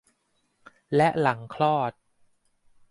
[0.95, 1.91] และหลังคลอด